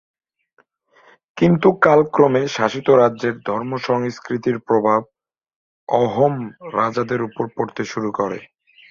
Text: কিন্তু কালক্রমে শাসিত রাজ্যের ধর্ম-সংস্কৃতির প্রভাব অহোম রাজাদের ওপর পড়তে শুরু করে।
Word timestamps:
কিন্তু 1.37 1.67
কালক্রমে 1.81 2.41
শাসিত 2.47 2.87
রাজ্যের 3.01 3.35
ধর্ম-সংস্কৃতির 3.47 4.57
প্রভাব 4.67 5.01
অহোম 5.89 6.35
রাজাদের 6.75 7.19
ওপর 7.21 7.45
পড়তে 7.55 7.83
শুরু 7.83 8.09
করে। 8.19 8.39